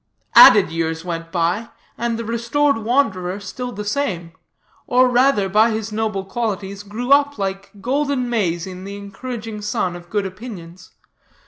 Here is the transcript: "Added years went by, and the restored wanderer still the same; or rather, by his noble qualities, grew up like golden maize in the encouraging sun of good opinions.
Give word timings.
"Added 0.33 0.71
years 0.71 1.05
went 1.05 1.31
by, 1.31 1.69
and 1.95 2.17
the 2.17 2.25
restored 2.25 2.79
wanderer 2.79 3.39
still 3.39 3.71
the 3.71 3.85
same; 3.85 4.31
or 4.87 5.07
rather, 5.07 5.47
by 5.47 5.69
his 5.69 5.91
noble 5.91 6.25
qualities, 6.25 6.81
grew 6.81 7.11
up 7.11 7.37
like 7.37 7.69
golden 7.81 8.27
maize 8.27 8.65
in 8.65 8.83
the 8.83 8.97
encouraging 8.97 9.61
sun 9.61 9.95
of 9.95 10.09
good 10.09 10.25
opinions. 10.25 10.89